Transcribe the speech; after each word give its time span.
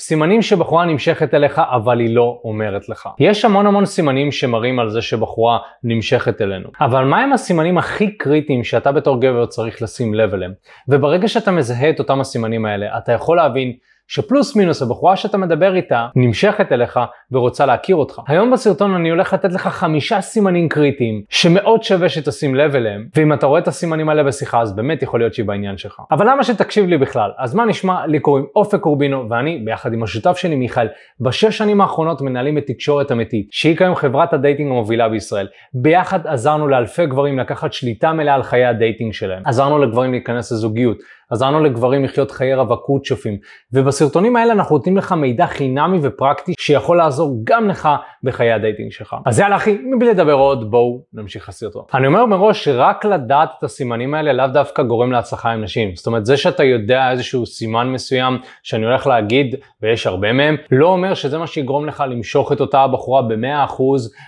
סימנים 0.00 0.42
שבחורה 0.42 0.84
נמשכת 0.84 1.34
אליך 1.34 1.60
אבל 1.70 2.00
היא 2.00 2.14
לא 2.14 2.40
אומרת 2.44 2.88
לך. 2.88 3.08
יש 3.18 3.44
המון 3.44 3.66
המון 3.66 3.86
סימנים 3.86 4.32
שמראים 4.32 4.78
על 4.78 4.90
זה 4.90 5.02
שבחורה 5.02 5.58
נמשכת 5.84 6.40
אלינו. 6.40 6.68
אבל 6.80 7.04
מהם 7.04 7.32
הסימנים 7.32 7.78
הכי 7.78 8.16
קריטיים 8.16 8.64
שאתה 8.64 8.92
בתור 8.92 9.20
גבר 9.20 9.46
צריך 9.46 9.82
לשים 9.82 10.14
לב 10.14 10.34
אליהם? 10.34 10.52
וברגע 10.88 11.28
שאתה 11.28 11.50
מזהה 11.50 11.90
את 11.90 11.98
אותם 11.98 12.20
הסימנים 12.20 12.66
האלה, 12.66 12.98
אתה 12.98 13.12
יכול 13.12 13.36
להבין 13.36 13.72
שפלוס 14.12 14.56
מינוס 14.56 14.82
הבחורה 14.82 15.16
שאתה 15.16 15.38
מדבר 15.38 15.74
איתה 15.74 16.06
נמשכת 16.16 16.72
אליך 16.72 17.00
ורוצה 17.32 17.66
להכיר 17.66 17.96
אותך. 17.96 18.20
היום 18.26 18.50
בסרטון 18.50 18.94
אני 18.94 19.10
הולך 19.10 19.32
לתת 19.32 19.52
לך 19.52 19.66
חמישה 19.66 20.20
סימנים 20.20 20.68
קריטיים 20.68 21.22
שמאוד 21.28 21.82
שווה 21.82 22.08
שתשים 22.08 22.54
לב 22.54 22.74
אליהם, 22.76 23.06
ואם 23.16 23.32
אתה 23.32 23.46
רואה 23.46 23.60
את 23.60 23.68
הסימנים 23.68 24.08
האלה 24.08 24.22
בשיחה 24.22 24.60
אז 24.60 24.76
באמת 24.76 25.02
יכול 25.02 25.20
להיות 25.20 25.34
שהיא 25.34 25.46
בעניין 25.46 25.76
שלך. 25.76 26.00
אבל 26.10 26.30
למה 26.30 26.44
שתקשיב 26.44 26.86
לי 26.86 26.98
בכלל? 26.98 27.30
אז 27.38 27.54
מה 27.54 27.64
נשמע? 27.64 28.06
לי 28.06 28.20
קוראים 28.20 28.46
אופק 28.56 28.80
קורבינו 28.80 29.30
ואני 29.30 29.58
ביחד 29.64 29.92
עם 29.92 30.02
השותף 30.02 30.36
שלי 30.36 30.56
מיכאל 30.56 30.88
בשש 31.20 31.58
שנים 31.58 31.80
האחרונות 31.80 32.20
מנהלים 32.20 32.58
את 32.58 32.66
תקשורת 32.66 33.12
אמיתית, 33.12 33.48
שהיא 33.50 33.76
כיום 33.76 33.94
חברת 33.94 34.32
הדייטינג 34.32 34.70
המובילה 34.70 35.08
בישראל. 35.08 35.46
ביחד 35.74 36.26
עזרנו 36.26 36.68
לאלפי 36.68 37.06
גברים 37.06 37.38
לקחת 37.38 37.72
שליטה 37.72 38.12
מלאה 38.12 38.34
על 38.34 38.42
חיי 38.42 38.64
הדייטינג 38.64 39.12
שלהם. 39.12 39.42
עזרנו 39.46 39.78
לגברים 39.78 40.10
להיכנס 40.10 40.52
לזוגיות. 40.52 40.98
עזרנו 41.30 41.60
לגברים 41.60 42.04
לחיות 42.04 42.30
חיי 42.30 42.54
רווקות 42.54 43.04
שופעים. 43.04 43.36
ובסרטונים 43.72 44.36
האלה 44.36 44.52
אנחנו 44.52 44.76
נותנים 44.76 44.96
לך 44.96 45.12
מידע 45.12 45.46
חינמי 45.46 45.98
ופרקטי 46.02 46.52
שיכול 46.58 46.96
לעזור 46.96 47.40
גם 47.44 47.68
לך 47.68 47.88
בחיי 48.22 48.52
הדייטינג 48.52 48.92
שלך. 48.92 49.16
אז 49.26 49.40
יאללה 49.40 49.56
אחי, 49.56 49.78
מבלי 49.84 50.10
לדבר 50.10 50.32
עוד, 50.32 50.70
בואו 50.70 51.00
נמשיך 51.12 51.48
לסרטון. 51.48 51.82
אני 51.94 52.06
אומר 52.06 52.26
מראש 52.26 52.64
שרק 52.64 53.04
לדעת 53.04 53.48
את 53.58 53.64
הסימנים 53.64 54.14
האלה 54.14 54.32
לאו 54.32 54.46
דווקא 54.46 54.82
גורם 54.82 55.12
להצלחה 55.12 55.50
עם 55.50 55.62
נשים. 55.62 55.96
זאת 55.96 56.06
אומרת, 56.06 56.26
זה 56.26 56.36
שאתה 56.36 56.64
יודע 56.64 57.10
איזשהו 57.10 57.46
סימן 57.46 57.88
מסוים 57.88 58.38
שאני 58.62 58.86
הולך 58.86 59.06
להגיד, 59.06 59.54
ויש 59.82 60.06
הרבה 60.06 60.32
מהם, 60.32 60.56
לא 60.70 60.86
אומר 60.86 61.14
שזה 61.14 61.38
מה 61.38 61.46
שיגרום 61.46 61.86
לך 61.86 62.04
למשוך 62.10 62.52
את 62.52 62.60
אותה 62.60 62.80
הבחורה 62.80 63.22
ב-100% 63.22 63.82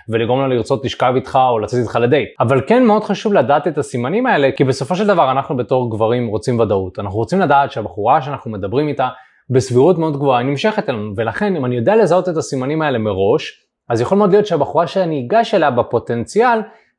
ולגרום 0.08 0.40
לה 0.40 0.48
לרצות 0.48 0.84
לשכב 0.84 1.12
איתך 1.16 1.38
או 1.50 1.58
לצאת 1.58 1.80
איתך 1.80 1.96
לדייט. 1.96 2.28
אבל 2.40 2.60
כן 2.66 2.84
מאוד 2.84 3.04
חשוב 3.04 3.34
לדעת 3.34 3.68
את 3.68 3.78
הסימנים 3.78 4.26
האלה, 4.26 4.50
כי 4.56 4.64
בסופו 4.64 4.96
של 4.96 5.06
דבר 5.06 5.30
אנחנו 5.30 5.56
בתור 5.56 5.90
גברים 5.90 6.26
רוצים 6.26 6.60
ודאות. 6.60 6.98
אנחנו 6.98 7.18
רוצים 7.18 7.40
לדעת 7.40 7.72
שהבחורה 7.72 8.22
שאנחנו 8.22 8.50
מדברים 8.50 8.88
איתה 8.88 9.08
בסבירות 9.50 9.98
מאוד 9.98 10.16
גבוהה 10.16 10.38
היא 10.38 10.46
נמשכת 10.46 10.88
אלינו, 10.88 11.12
ולכן 11.16 11.56
אם 11.56 11.64
אני 11.64 11.76
יודע 11.76 11.96
לזהות 11.96 12.28
את 12.28 12.36
הסימנים 12.36 12.82
האלה 12.82 12.98
מראש, 12.98 13.61
אז 13.88 14.00
יכול 14.00 14.18
מאוד 14.18 14.30
להיות 14.32 14.46
שהבחורה 14.46 14.86
שאני 14.86 15.26
אגש 15.26 15.54
אליה 15.54 15.70
בפוטנציאל 15.70 16.58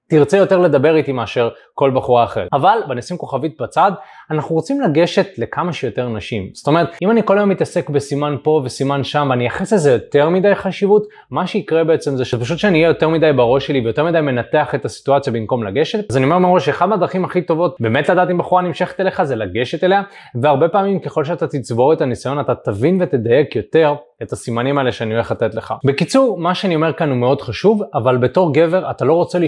תרצה 0.09 0.37
יותר 0.37 0.59
לדבר 0.59 0.95
איתי 0.95 1.11
מאשר 1.11 1.49
כל 1.73 1.91
בחורה 1.95 2.23
אחרת. 2.23 2.47
אבל 2.53 2.77
בנשים 2.87 3.17
כוכבית 3.17 3.61
בצד, 3.61 3.91
אנחנו 4.31 4.55
רוצים 4.55 4.81
לגשת 4.81 5.27
לכמה 5.37 5.73
שיותר 5.73 6.09
נשים. 6.09 6.49
זאת 6.53 6.67
אומרת, 6.67 6.87
אם 7.03 7.11
אני 7.11 7.21
כל 7.25 7.37
היום 7.37 7.49
מתעסק 7.49 7.89
בסימן 7.89 8.35
פה 8.43 8.61
וסימן 8.65 9.03
שם 9.03 9.27
ואני 9.29 9.43
אייחס 9.43 9.73
לזה 9.73 9.91
יותר 9.91 10.29
מדי 10.29 10.55
חשיבות, 10.55 11.07
מה 11.31 11.47
שיקרה 11.47 11.83
בעצם 11.83 12.15
זה 12.17 12.25
שפשוט 12.25 12.57
שאני 12.57 12.77
אהיה 12.77 12.87
יותר 12.87 13.09
מדי 13.09 13.31
בראש 13.35 13.67
שלי 13.67 13.79
ויותר 13.79 14.03
מדי 14.03 14.21
מנתח 14.21 14.75
את 14.75 14.85
הסיטואציה 14.85 15.33
במקום 15.33 15.63
לגשת. 15.63 16.09
אז 16.09 16.17
אני 16.17 16.25
אומר 16.25 16.37
מראש 16.37 16.65
שאחת 16.65 16.87
מהדרכים 16.87 17.25
הכי 17.25 17.41
טובות 17.41 17.75
באמת 17.79 18.09
לדעת 18.09 18.29
אם 18.29 18.37
בחורה 18.37 18.61
נמשכת 18.61 18.99
אליך 18.99 19.23
זה 19.23 19.35
לגשת 19.35 19.83
אליה, 19.83 20.01
והרבה 20.41 20.69
פעמים 20.69 20.99
ככל 20.99 21.23
שאתה 21.23 21.47
תצבור 21.47 21.93
את 21.93 22.01
הניסיון 22.01 22.39
אתה 22.39 22.55
תבין 22.55 23.01
ותדייק 23.01 23.55
יותר 23.55 23.95
את 24.23 24.31
הסימנים 24.31 24.77
האלה 24.77 24.91
שאני 24.91 25.13
הולך 25.13 25.31
לתת 25.31 25.55
לך. 25.55 25.73
בקיצור, 25.85 26.37
מה 26.37 26.55
שאני 26.55 26.75
אומר 26.75 26.93
כאן 26.93 27.09
הוא 27.09 27.17
מאוד 27.17 27.41
חשוב, 27.41 27.81
אבל 27.93 28.17
בתור 28.17 28.53
גבר 28.53 28.91
אתה 28.91 29.05
לא 29.05 29.13
רוצה 29.13 29.39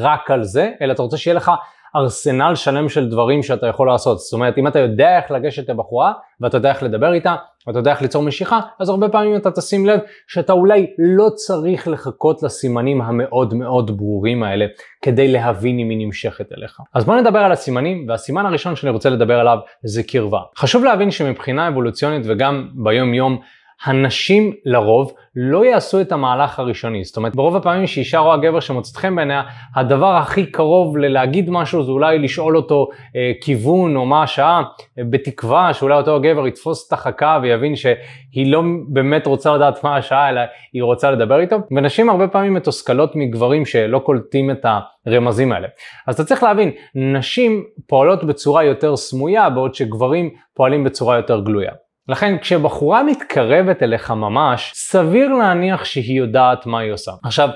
רק 0.00 0.30
על 0.30 0.42
זה, 0.42 0.70
אלא 0.82 0.92
אתה 0.92 1.02
רוצה 1.02 1.16
שיהיה 1.16 1.34
לך 1.34 1.50
ארסנל 1.96 2.54
שלם 2.54 2.88
של 2.88 3.08
דברים 3.08 3.42
שאתה 3.42 3.66
יכול 3.66 3.86
לעשות. 3.88 4.18
זאת 4.18 4.32
אומרת, 4.32 4.58
אם 4.58 4.66
אתה 4.66 4.78
יודע 4.78 5.16
איך 5.16 5.30
לגשת 5.30 5.70
לבחורה, 5.70 6.12
ואתה 6.40 6.56
יודע 6.56 6.68
איך 6.68 6.82
לדבר 6.82 7.12
איתה, 7.12 7.34
ואתה 7.66 7.78
יודע 7.78 7.90
איך 7.90 8.02
ליצור 8.02 8.22
משיכה, 8.22 8.60
אז 8.80 8.88
הרבה 8.88 9.08
פעמים 9.08 9.36
אתה 9.36 9.50
תשים 9.50 9.86
לב 9.86 10.00
שאתה 10.26 10.52
אולי 10.52 10.86
לא 10.98 11.28
צריך 11.28 11.88
לחכות 11.88 12.42
לסימנים 12.42 13.02
המאוד 13.02 13.54
מאוד 13.54 13.96
ברורים 13.96 14.42
האלה, 14.42 14.66
כדי 15.02 15.28
להבין 15.28 15.78
אם 15.78 15.90
היא 15.90 16.06
נמשכת 16.06 16.52
אליך. 16.58 16.80
אז 16.94 17.04
בוא 17.04 17.16
נדבר 17.16 17.38
על 17.38 17.52
הסימנים, 17.52 18.06
והסימן 18.08 18.46
הראשון 18.46 18.76
שאני 18.76 18.90
רוצה 18.90 19.10
לדבר 19.10 19.40
עליו 19.40 19.58
זה 19.82 20.02
קרבה. 20.02 20.40
חשוב 20.56 20.84
להבין 20.84 21.10
שמבחינה 21.10 21.68
אבולוציונית 21.68 22.22
וגם 22.28 22.68
ביום 22.74 23.14
יום, 23.14 23.40
הנשים 23.84 24.52
לרוב 24.64 25.12
לא 25.36 25.64
יעשו 25.64 26.00
את 26.00 26.12
המהלך 26.12 26.58
הראשוני. 26.58 27.04
זאת 27.04 27.16
אומרת, 27.16 27.36
ברוב 27.36 27.56
הפעמים 27.56 27.86
שאישה 27.86 28.18
רואה 28.18 28.36
גבר 28.36 28.60
שמוצאת 28.60 28.96
חן 28.96 29.16
בעיניה, 29.16 29.42
הדבר 29.74 30.16
הכי 30.16 30.46
קרוב 30.46 30.96
ללהגיד 30.96 31.50
משהו 31.50 31.82
זה 31.82 31.90
אולי 31.90 32.18
לשאול 32.18 32.56
אותו 32.56 32.88
אה, 33.16 33.32
כיוון 33.40 33.96
או 33.96 34.06
מה 34.06 34.22
השעה, 34.22 34.62
אה, 34.98 35.04
בתקווה 35.10 35.74
שאולי 35.74 35.96
אותו 35.96 36.16
הגבר 36.16 36.46
יתפוס 36.46 36.88
את 36.88 36.92
החכה 36.92 37.38
ויבין 37.42 37.76
שהיא 37.76 38.52
לא 38.52 38.62
באמת 38.88 39.26
רוצה 39.26 39.54
לדעת 39.54 39.84
מה 39.84 39.96
השעה, 39.96 40.28
אלא 40.28 40.40
היא 40.72 40.82
רוצה 40.82 41.10
לדבר 41.10 41.40
איתו. 41.40 41.56
ונשים 41.70 42.10
הרבה 42.10 42.28
פעמים 42.28 42.54
מתוסכלות 42.54 43.16
מגברים 43.16 43.66
שלא 43.66 43.98
קולטים 43.98 44.50
את 44.50 44.66
הרמזים 45.06 45.52
האלה. 45.52 45.68
אז 46.06 46.14
אתה 46.14 46.24
צריך 46.24 46.42
להבין, 46.42 46.70
נשים 46.94 47.64
פועלות 47.86 48.24
בצורה 48.24 48.64
יותר 48.64 48.96
סמויה, 48.96 49.50
בעוד 49.50 49.74
שגברים 49.74 50.30
פועלים 50.54 50.84
בצורה 50.84 51.16
יותר 51.16 51.40
גלויה. 51.40 51.72
לכן 52.08 52.38
כשבחורה 52.38 53.02
מתקרבת 53.02 53.82
אליך 53.82 54.10
ממש, 54.10 54.72
סביר 54.74 55.28
להניח 55.28 55.84
שהיא 55.84 56.18
יודעת 56.18 56.66
מה 56.66 56.78
היא 56.78 56.92
עושה. 56.92 57.12
עכשיו, 57.24 57.48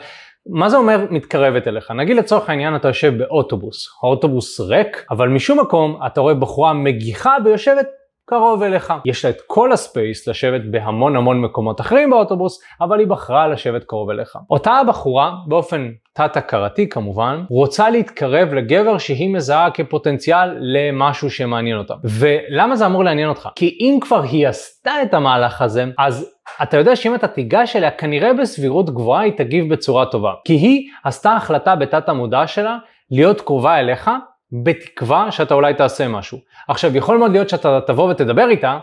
מה 0.47 0.69
זה 0.69 0.77
אומר 0.77 1.06
מתקרבת 1.11 1.69
אליך? 1.69 1.91
נגיד 1.91 2.16
לצורך 2.16 2.50
העניין 2.50 2.77
אתה 2.77 2.89
יושב 2.89 3.19
באוטובוס, 3.19 3.89
האוטובוס 4.03 4.60
ריק, 4.60 5.06
אבל 5.10 5.28
משום 5.28 5.60
מקום 5.60 6.00
אתה 6.06 6.21
רואה 6.21 6.34
בחורה 6.34 6.72
מגיחה 6.72 7.37
ויושבת 7.44 7.87
קרוב 8.30 8.62
אליך. 8.62 8.92
יש 9.04 9.24
לה 9.24 9.30
את 9.30 9.41
כל 9.46 9.72
הספייס 9.72 10.28
לשבת 10.28 10.60
בהמון 10.70 11.16
המון 11.16 11.41
מקומות 11.41 11.80
אחרים 11.80 12.10
באוטובוס, 12.10 12.62
אבל 12.80 12.98
היא 12.98 13.06
בחרה 13.06 13.48
לשבת 13.48 13.84
קרוב 13.84 14.10
אליך. 14.10 14.36
אותה 14.50 14.72
הבחורה, 14.72 15.32
באופן 15.46 15.91
תת-הכרתי 16.12 16.88
כמובן, 16.88 17.44
רוצה 17.50 17.91
להתקרב 17.91 18.54
לגבר 18.54 18.98
שהיא 18.98 19.34
מזהה 19.34 19.70
כפוטנציאל 19.70 20.56
למשהו 20.60 21.30
שמעניין 21.30 21.78
אותה. 21.78 21.94
ולמה 22.04 22.76
זה 22.76 22.86
אמור 22.86 23.04
לעניין 23.04 23.28
אותך? 23.28 23.48
כי 23.56 23.78
אם 23.80 23.98
כבר 24.00 24.22
היא 24.22 24.48
עשתה 24.48 25.02
את 25.02 25.14
המהלך 25.14 25.62
הזה, 25.62 25.84
אז 25.98 26.34
אתה 26.62 26.76
יודע 26.76 26.97
שאם 26.97 27.14
אתה 27.14 27.28
תיגש 27.28 27.76
אליה, 27.76 27.91
כנראה 27.91 28.34
בסבירות 28.34 28.91
גבוהה 28.91 29.22
היא 29.22 29.32
תגיב 29.36 29.72
בצורה 29.72 30.06
טובה. 30.06 30.32
כי 30.44 30.52
היא 30.52 30.88
עשתה 31.04 31.32
החלטה 31.32 31.76
בתת 31.76 32.08
המודע 32.08 32.47
שלה 32.47 32.76
להיות 33.10 33.41
קרובה 33.41 33.78
אליך, 33.78 34.10
בתקווה 34.53 35.31
שאתה 35.31 35.55
אולי 35.55 35.75
תעשה 35.75 36.09
משהו. 36.09 36.38
עכשיו, 36.69 36.97
יכול 36.97 37.19
מאוד 37.19 37.33
להיות 37.33 37.49
שאתה 37.49 37.81
תבוא 37.87 38.11
ותדבר 38.11 38.49
איתה, 38.49 38.78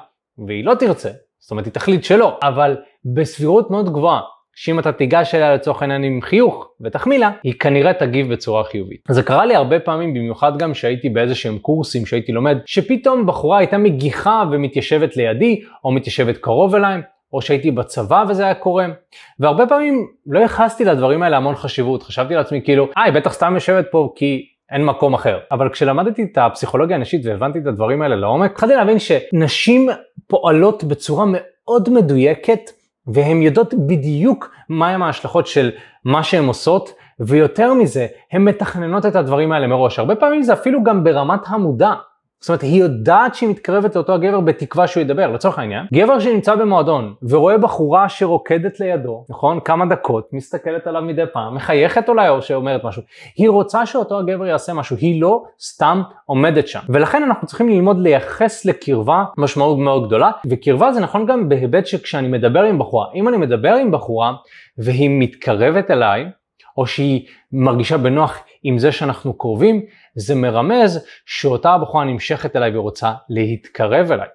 והיא 0.48 0.66
לא 0.66 0.74
תרצה, 0.74 1.10
זאת 1.40 1.52
אומרת, 1.52 1.66
היא 1.66 1.74
תחליט 1.74 2.04
שלא, 2.04 2.38
אבל 2.44 2.78
בסבירות 3.06 3.72
מאוד 3.72 3.94
גבוהה, 3.94 4.22
שאם 4.56 4.80
אתה 4.80 4.92
תיגש 4.92 5.36
אליה 5.36 5.54
לצורך 5.54 5.82
העניין 5.82 6.04
עם 6.04 6.22
חיוך 6.22 6.70
ותחמיא 6.82 7.20
לה, 7.20 7.32
היא 7.44 7.54
כנראה 7.60 7.94
תגיב 7.94 8.34
בצורה 8.34 8.64
חיובית. 8.64 9.02
זה 9.10 9.24
קרה 9.24 9.46
לי 9.46 9.56
הרבה 9.56 9.80
פעמים, 9.80 10.14
במיוחד 10.14 10.58
גם 10.58 10.74
שהייתי 10.74 11.10
באיזה 11.10 11.36
שהם 11.36 11.58
קורסים 11.58 12.06
שהייתי 12.06 12.32
לומד, 12.32 12.58
שפתאום 12.66 13.26
בחורה 13.26 13.58
הייתה 13.58 13.78
מגיחה 13.78 14.44
ומתיישבת 14.52 15.18
לידי, 15.18 15.62
או 15.84 15.92
מתיישבת 15.92 16.38
קרוב 16.38 16.76
אליי, 16.76 17.02
או 17.34 17.42
שהייתי 17.42 17.72
בצבא 17.72 18.24
וזה 18.30 18.44
היה 18.44 18.54
קורה. 18.54 18.86
והרבה 19.40 19.68
פעמים 19.68 20.08
לא 20.28 20.40
ייחסתי 20.40 20.86
לדברים 20.86 21.24
האלה 21.24 21.38
המון 21.38 21.56
חשיבות, 21.56 22.04
חשבתי 22.04 22.34
לעצמי 22.34 22.62
כאילו, 22.64 22.88
אה, 22.98 23.04
היא 23.04 23.14
בטח 23.14 23.34
סתם 23.34 23.54
יושבת 23.56 23.86
פה 23.92 24.14
כי 24.16 24.46
אין 24.72 24.86
מקום 24.86 25.14
אחר. 25.14 25.40
אבל 25.52 25.70
כשלמדתי 25.70 26.24
את 26.24 26.38
הפסיכולוגיה 26.38 26.96
הנשית 26.96 27.26
והבנתי 27.26 27.60
את 27.60 27.68
הדברים 27.68 28.02
האלה 28.02 28.16
לעומק, 28.16 28.52
התחלתי 28.52 28.76
להבין 28.76 28.98
שנשים 29.00 29.90
פועלות 30.28 30.84
בצורה 30.84 31.26
מאוד 31.28 31.90
מדויקת 31.90 32.60
והן 33.08 33.42
יודעות 33.42 33.74
בדיוק 33.74 34.52
מהם 34.70 35.04
ההשלכות 35.04 35.48
של 35.48 35.72
מה 36.06 36.24
שהן 36.24 36.46
עושות, 36.46 36.94
ויותר 37.20 37.74
מזה, 37.74 38.08
הן 38.32 38.44
מתכננות 38.44 39.06
את 39.06 39.16
הדברים 39.16 39.52
האלה 39.52 39.68
מראש. 39.68 40.00
הרבה 40.00 40.16
פעמים 40.16 40.44
זה 40.44 40.54
אפילו 40.54 40.84
גם 40.84 41.04
ברמת 41.04 41.40
המודע. 41.48 41.94
זאת 42.42 42.50
אומרת, 42.50 42.62
היא 42.62 42.82
יודעת 42.82 43.36
שהיא 43.36 43.50
מתקרבת 43.50 43.96
לאותו 43.96 44.14
הגבר 44.14 44.40
בתקווה 44.40 44.88
שהוא 44.88 45.02
ידבר, 45.02 45.32
לצורך 45.32 45.60
העניין. 45.60 45.86
גבר 45.94 46.20
שנמצא 46.20 46.56
במועדון 46.56 47.14
ורואה 47.30 47.58
בחורה 47.58 48.10
שרוקדת 48.10 48.80
לידו, 48.80 49.26
נכון? 49.30 49.60
כמה 49.60 49.86
דקות, 49.86 50.30
מסתכלת 50.34 50.88
עליו 50.88 51.02
מדי 51.02 51.24
פעם, 51.34 51.56
מחייכת 51.56 52.10
אולי 52.10 52.30
או 52.30 52.42
שאומרת 52.42 52.84
משהו. 52.84 53.02
היא 53.38 53.50
רוצה 53.50 53.86
שאותו 53.86 54.20
הגבר 54.20 54.46
יעשה 54.46 54.74
משהו, 54.74 54.96
היא 54.98 55.22
לא 55.22 55.44
סתם 55.62 56.02
עומדת 56.26 56.68
שם. 56.68 56.80
ולכן 56.90 57.24
אנחנו 57.24 57.48
צריכים 57.48 57.70
ללמוד 57.70 58.00
לייחס 58.00 58.66
לקרבה 58.66 59.24
משמעות 59.38 59.78
מאוד 59.78 60.08
גדולה, 60.08 60.32
וקרבה 60.50 60.92
זה 60.92 61.00
נכון 61.00 61.26
גם 61.26 61.50
בהיבט 61.50 61.86
שכשאני 61.86 62.28
מדבר 62.28 62.64
עם 62.64 62.80
בחורה. 62.80 63.08
אם 63.16 63.28
אני 63.28 63.38
מדבר 63.38 63.74
עם 63.74 63.92
בחורה 63.92 64.34
והיא 64.78 65.10
מתקרבת 65.20 65.92
אליי, 65.92 66.26
או 66.78 66.88
שהיא 66.88 67.28
מרגישה 67.52 67.98
בנוח 67.98 68.44
עם 68.64 68.78
זה 68.80 68.92
שאנחנו 68.92 69.38
קרובים, 69.38 69.82
זה 70.16 70.36
מרמז 70.36 71.06
שאותה 71.26 71.72
הבחורה 71.72 72.04
נמשכת 72.04 72.56
אליי 72.56 72.78
ורוצה 72.78 73.12
להתקרב 73.30 74.12
אליי. 74.12 74.28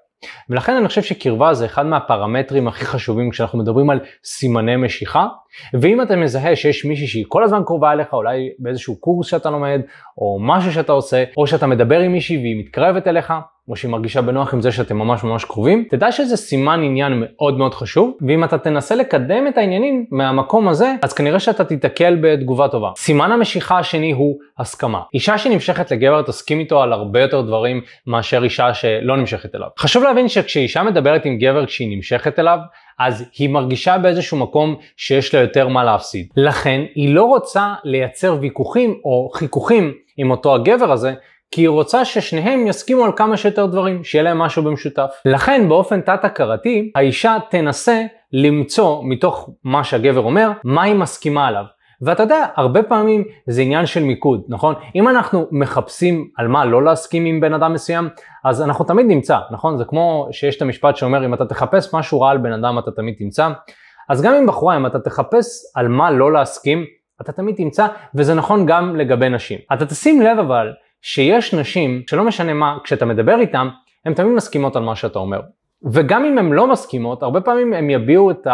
ולכן 0.49 0.77
אני 0.77 0.89
חושב 0.89 1.03
שקרבה 1.03 1.55
זה 1.55 1.65
אחד 1.65 1.87
מהפרמטרים 1.87 2.69
הכי 2.69 2.85
חשובים 2.85 3.31
כשאנחנו 3.31 3.59
מדברים 3.59 3.91
על 3.91 4.00
סימני 4.25 4.77
משיכה. 4.77 5.27
ואם 5.75 6.03
אתה 6.03 6.17
מזהה 6.17 6.56
שיש 6.56 6.85
מישהי 6.85 7.06
שהיא 7.06 7.25
כל 7.29 7.44
הזמן 7.44 7.62
קרובה 7.67 7.93
אליך, 7.93 8.12
אולי 8.12 8.49
באיזשהו 8.59 9.00
קורס 9.00 9.27
שאתה 9.27 9.50
לומד, 9.50 9.81
או 10.19 10.39
משהו 10.41 10.73
שאתה 10.73 10.93
עושה, 10.93 11.25
או 11.37 11.47
שאתה 11.47 11.67
מדבר 11.67 12.00
עם 12.00 12.12
מישהי 12.12 12.37
והיא 12.37 12.61
מתקרבת 12.61 13.06
אליך, 13.06 13.33
או 13.69 13.76
שהיא 13.76 13.91
מרגישה 13.91 14.23
בנוח 14.23 14.55
עם 14.55 14.61
זה 14.61 14.73
שאתם 14.73 14.97
ממש 14.97 15.25
ממש 15.25 15.44
קרובים, 15.44 15.85
תדע 15.91 16.12
שזה 16.12 16.37
סימן 16.37 16.82
עניין 16.82 17.12
מאוד 17.17 17.59
מאוד 17.59 17.75
חשוב, 17.75 18.17
ואם 18.29 18.44
אתה 18.44 18.59
תנסה 18.59 18.94
לקדם 18.94 19.49
את 19.49 19.59
העניינים 19.59 20.06
מהמקום 20.11 20.69
הזה, 20.69 20.94
אז 21.03 21.12
כנראה 21.12 21.41
שאתה 21.41 21.64
תיתקל 21.64 22.19
בתגובה 22.23 22.69
טובה. 22.69 22.91
סימן 22.97 23.32
המשיכה 23.32 23.79
השני 23.79 24.12
הוא 24.12 24.38
הסכמה. 24.59 25.00
אישה 25.14 25.38
שנמשכת 25.38 25.91
לגבר 25.91 26.23
תסכים 26.23 26.61
איתו 26.61 26.82
על 26.82 26.93
הרבה 26.93 27.20
יותר 27.20 27.41
דברים 27.41 27.81
מאשר 28.06 28.44
אישה 28.44 28.75
שלא 28.75 29.17
נמשכת 29.17 29.55
אליו. 29.55 29.69
חשוב 29.79 30.03
להבין 30.03 30.29
שכשאישה 30.29 30.82
מדברת 30.82 31.25
עם 31.25 31.38
גבר 31.38 31.67
כשהיא 31.67 31.97
נמשכת 31.97 32.38
אליו, 32.38 32.58
אז 32.99 33.25
היא 33.38 33.49
מרגישה 33.49 33.99
באיזשהו 33.99 34.37
מקום 34.37 34.76
שיש 34.97 35.35
לה 35.35 35.41
יותר 35.41 35.69
מה 35.69 35.85
להפסיד. 35.85 36.26
לכן 36.37 36.81
היא 36.94 37.15
לא 37.15 37.25
רוצה 37.25 37.75
לייצר 37.85 38.37
ויכוחים 38.41 38.94
או 39.05 39.31
חיכוכים 39.35 39.93
עם 40.17 40.31
אותו 40.31 40.55
הגבר 40.55 40.93
הזה, 40.93 41.15
כי 41.53 41.61
היא 41.61 41.69
רוצה 41.69 42.05
ששניהם 42.05 42.67
יסכימו 42.67 43.05
על 43.05 43.13
כמה 43.17 43.37
שיותר 43.37 43.67
דברים, 43.67 44.05
שיהיה 44.05 44.23
להם 44.23 44.39
משהו 44.39 44.63
במשותף. 44.63 45.11
לכן 45.25 45.69
באופן 45.69 46.01
תת-הכרתי, 46.01 46.93
האישה 46.95 47.37
תנסה 47.51 48.03
למצוא 48.33 49.01
מתוך 49.05 49.51
מה 49.65 49.85
שהגבר 49.85 50.21
אומר, 50.21 50.51
מה 50.65 50.83
היא 50.83 50.95
מסכימה 50.95 51.47
עליו. 51.47 51.65
ואתה 52.03 52.23
יודע, 52.23 52.47
הרבה 52.57 52.83
פעמים 52.83 53.25
זה 53.47 53.63
עניין 53.63 53.87
של 53.87 54.03
מיקוד, 54.03 54.43
נכון? 54.49 54.75
אם 54.95 55.09
אנחנו 55.09 55.47
מחפשים 55.51 56.29
על 56.37 56.49
מה 56.49 56.65
לא 56.65 56.83
להסכים 56.85 57.25
עם 57.25 57.41
בן 57.41 57.55
אדם 57.55 57.73
מסוים, 57.73 58.09
אז 58.45 58.63
אנחנו 58.63 58.85
תמיד 58.85 59.07
נמצא, 59.07 59.39
נכון? 59.51 59.79
זה 59.79 59.85
כמו 59.85 60.29
שיש 60.31 60.57
את 60.57 60.63
המשפט 60.63 60.97
שאומר, 60.97 61.25
אם 61.25 61.35
אתה 61.35 61.45
תחפש 61.45 61.95
משהו 61.95 62.21
רע 62.21 62.31
על 62.31 62.39
בן 62.39 62.53
אדם, 62.53 62.79
אתה 62.79 62.91
תמיד 62.91 63.15
תמצא. 63.19 63.49
אז 64.09 64.23
גם 64.23 64.35
עם 64.35 64.47
בחורה, 64.47 64.77
אם 64.77 64.87
אתה 64.87 64.99
תחפש 64.99 65.47
על 65.75 65.89
מה 65.89 66.11
לא 66.11 66.33
להסכים, 66.33 66.85
אתה 67.21 67.33
תמיד 67.33 67.55
תמצא, 67.57 67.87
וזה 68.15 68.35
נכון 68.35 68.67
גם 68.67 68.97
לגבי 68.97 69.29
נשים. 69.29 69.59
אתה 69.73 69.87
תשים 69.87 70.23
לב 70.23 70.39
אבל, 70.39 70.73
שיש 71.03 71.55
נשים, 71.55 72.03
שלא 72.11 72.25
משנה 72.25 72.55
מה, 72.55 72.79
כשאתה 72.85 73.05
מדבר 73.05 73.41
איתן, 73.41 73.69
הן 74.07 74.15
תמיד 74.15 74.33
מסכימות 74.33 74.77
על 74.77 74.83
מה 74.83 74.97
שאתה 74.97 75.19
אומר. 75.19 75.41
וגם 75.93 76.25
אם 76.25 76.39
הן 76.39 76.53
לא 76.53 76.67
מסכימות, 76.67 77.23
הרבה 77.23 77.41
פעמים 77.41 77.73
הן 77.73 77.91
יביעו 77.91 78.31
את 78.31 78.47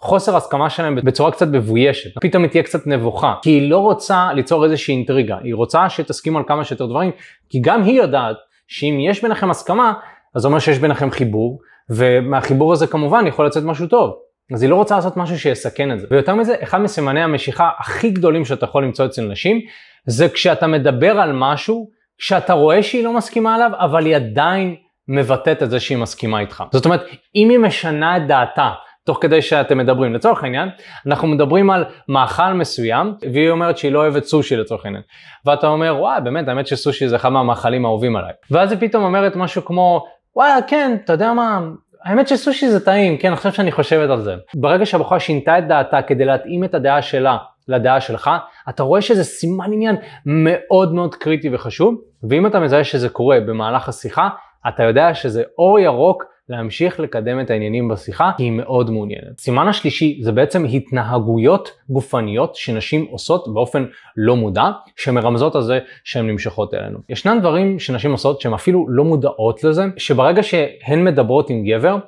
החוסר 0.00 0.36
הסכמה 0.36 0.70
שלהן 0.70 0.94
בצורה 0.94 1.30
קצת 1.30 1.48
מבוישת. 1.52 2.10
פתאום 2.20 2.42
היא 2.42 2.50
תהיה 2.50 2.62
קצת 2.62 2.86
נבוכה, 2.86 3.34
כי 3.42 3.50
היא 3.50 3.70
לא 3.70 3.78
רוצה 3.78 4.32
ליצור 4.34 4.64
איזושהי 4.64 4.94
אינטריגה, 4.94 5.38
היא 5.42 5.54
רוצה 5.54 5.88
שתסכימו 5.88 6.38
על 6.38 6.44
כמה 6.46 6.64
שיותר 6.64 6.86
דברים, 6.86 7.10
כי 7.48 7.60
גם 7.60 7.82
היא 7.82 7.98
יודעת 7.98 8.36
שאם 8.68 8.98
יש 9.00 9.22
ביניכם 9.22 9.50
הסכמה, 9.50 9.92
אז 10.34 10.42
זה 10.42 10.48
אומר 10.48 10.58
שיש 10.58 10.78
ביניכם 10.78 11.10
חיבור, 11.10 11.60
ומהחיבור 11.90 12.72
הזה 12.72 12.86
כמובן 12.86 13.26
יכול 13.26 13.46
לצאת 13.46 13.64
משהו 13.64 13.86
טוב. 13.86 14.16
אז 14.54 14.62
היא 14.62 14.70
לא 14.70 14.76
רוצה 14.76 14.96
לעשות 14.96 15.16
משהו 15.16 15.38
שיסכן 15.38 15.92
את 15.92 16.00
זה. 16.00 16.06
ויותר 16.10 16.34
מזה, 16.34 16.54
אחד 16.62 16.80
מסימני 16.80 17.22
המשיכה 17.22 17.70
הכי 17.78 18.10
גדולים 18.10 18.44
שאתה 18.44 18.64
יכול 18.64 18.84
למצוא 18.84 19.06
אצל 19.06 19.22
נשים, 19.22 19.60
זה 20.06 20.28
כשאתה 20.28 20.66
מדבר 20.66 21.20
על 21.20 21.32
משהו, 21.32 21.88
כשאתה 22.18 22.52
רואה 22.52 22.82
שהיא 22.82 23.04
לא 23.04 23.12
מסכימה 23.12 23.54
עליו, 23.54 23.70
אבל 23.74 24.06
היא 24.06 24.16
עדיין 24.16 24.74
מבטאת 25.08 25.62
את 25.62 25.70
זה 25.70 25.80
שהיא 25.80 25.98
מסכימה 25.98 26.40
איתך. 26.40 26.64
זאת 26.72 26.84
אומרת, 26.84 27.04
אם 27.34 27.50
היא 27.50 27.58
משנה 27.58 28.16
את 28.16 28.26
דעתה, 28.26 28.70
תוך 29.06 29.18
כדי 29.20 29.42
שאתם 29.42 29.78
מדברים, 29.78 30.14
לצורך 30.14 30.44
העניין, 30.44 30.68
אנחנו 31.06 31.28
מדברים 31.28 31.70
על 31.70 31.84
מאכל 32.08 32.52
מסוים, 32.52 33.14
והיא 33.32 33.50
אומרת 33.50 33.78
שהיא 33.78 33.92
לא 33.92 33.98
אוהבת 33.98 34.24
סושי 34.24 34.56
לצורך 34.56 34.84
העניין. 34.84 35.02
ואתה 35.44 35.66
אומר, 35.66 35.96
וואי, 35.98 36.20
באמת, 36.20 36.48
האמת 36.48 36.66
שסושי 36.66 37.08
זה 37.08 37.16
אחד 37.16 37.28
מהמאכלים 37.28 37.84
האהובים 37.84 38.16
עליי. 38.16 38.32
ואז 38.50 38.72
היא 38.72 38.80
פתאום 38.80 39.04
אומרת 39.04 39.36
משהו 39.36 39.64
כמו, 39.64 40.04
וואי, 40.36 40.50
כן, 40.66 40.96
אתה 41.04 41.12
יודע 41.12 41.32
מה, 41.32 41.60
האמת 42.06 42.28
שסושי 42.28 42.68
זה 42.68 42.84
טעים, 42.84 43.18
כן, 43.18 43.32
עכשיו 43.32 43.52
שאני 43.52 43.72
חושבת 43.72 44.10
על 44.10 44.20
זה. 44.22 44.34
ברגע 44.54 44.86
שהבחורה 44.86 45.20
שינתה 45.20 45.58
את 45.58 45.68
דעתה 45.68 46.02
כדי 46.02 46.24
להתאים 46.24 46.64
את 46.64 46.74
הדעה 46.74 47.02
שלה 47.02 47.36
לדעה 47.68 48.00
שלך, 48.00 48.30
אתה 48.68 48.82
רואה 48.82 49.00
שזה 49.02 49.24
סימן 49.24 49.72
עניין 49.72 49.96
מאוד 50.26 50.94
מאוד 50.94 51.14
קריטי 51.14 51.54
וחשוב, 51.54 51.94
ואם 52.30 52.46
אתה 52.46 52.60
מזהה 52.60 52.84
שזה 52.84 53.08
קורה 53.08 53.40
במהלך 53.40 53.88
השיחה, 53.88 54.28
אתה 54.68 54.82
יודע 54.82 55.14
שזה 55.14 55.42
אור 55.58 55.78
ירוק 55.78 56.24
להמשיך 56.48 57.00
לקדם 57.00 57.40
את 57.40 57.50
העניינים 57.50 57.88
בשיחה, 57.88 58.30
כי 58.36 58.42
היא 58.42 58.52
מאוד 58.52 58.90
מעוניינת. 58.90 59.38
סימן 59.38 59.68
השלישי 59.68 60.18
זה 60.22 60.32
בעצם 60.32 60.64
התנהגויות 60.64 61.70
גופניות 61.90 62.54
שנשים 62.54 63.06
עושות 63.10 63.54
באופן 63.54 63.84
לא 64.16 64.36
מודע, 64.36 64.70
שמרמזות 64.96 65.54
על 65.56 65.62
זה 65.62 65.78
שהן 66.04 66.26
נמשכות 66.26 66.74
אלינו. 66.74 66.98
ישנן 67.08 67.40
דברים 67.40 67.78
שנשים 67.78 68.12
עושות 68.12 68.40
שהן 68.40 68.52
אפילו 68.52 68.86
לא 68.88 69.04
מודעות 69.04 69.64
לזה, 69.64 69.84
שברגע 69.96 70.42
שהן 70.42 71.04
מדברות 71.04 71.50
עם 71.50 71.64
גבר, 71.64 71.98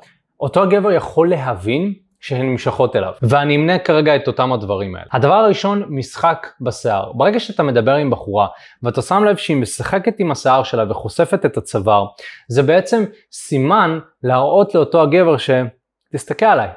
אותו 0.41 0.63
הגבר 0.63 0.93
יכול 0.93 1.31
להבין 1.31 1.95
שהן 2.21 2.47
נמשכות 2.47 2.97
אליו. 2.97 3.13
ואני 3.23 3.57
אמנה 3.57 3.79
כרגע 3.79 4.17
את 4.17 4.27
אותם 4.27 4.53
הדברים 4.53 4.97
האלה. 4.97 5.07
הדבר 5.13 5.35
הראשון, 5.35 5.85
משחק 5.89 6.47
בשיער. 6.61 7.13
ברגע 7.13 7.41
שאתה 7.41 7.63
מדבר 7.63 7.95
עם 7.95 8.11
בחורה 8.11 8.47
ואתה 8.83 9.03
שם 9.03 9.25
לב 9.25 9.37
שהיא 9.37 9.57
משחקת 9.57 10.21
עם 10.21 10.31
השיער 10.31 10.63
שלה 10.63 10.91
וחושפת 10.91 11.47
את 11.47 11.57
הצוואר, 11.57 12.07
זה 12.49 12.63
בעצם 12.63 13.05
סימן 13.33 13.99
להראות 14.23 14.75
לאותו 14.75 15.03
הגבר 15.03 15.37
ש... 15.37 15.51
תסתכל 16.13 16.47
עליי, 16.47 16.69